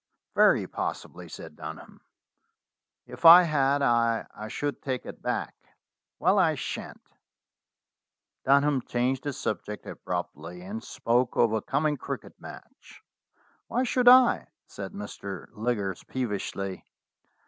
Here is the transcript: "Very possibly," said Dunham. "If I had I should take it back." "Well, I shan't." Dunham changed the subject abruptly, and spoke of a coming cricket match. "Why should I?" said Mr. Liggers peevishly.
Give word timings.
"Very 0.33 0.65
possibly," 0.65 1.29
said 1.29 1.55
Dunham. 1.55 2.01
"If 3.05 3.23
I 3.23 3.43
had 3.43 3.83
I 3.83 4.47
should 4.47 4.81
take 4.81 5.05
it 5.05 5.21
back." 5.21 5.53
"Well, 6.17 6.39
I 6.39 6.55
shan't." 6.55 7.03
Dunham 8.43 8.81
changed 8.81 9.25
the 9.25 9.31
subject 9.31 9.85
abruptly, 9.85 10.63
and 10.63 10.83
spoke 10.83 11.35
of 11.35 11.53
a 11.53 11.61
coming 11.61 11.97
cricket 11.97 12.33
match. 12.39 13.03
"Why 13.67 13.83
should 13.83 14.07
I?" 14.07 14.47
said 14.65 14.93
Mr. 14.93 15.49
Liggers 15.51 16.03
peevishly. 16.07 16.83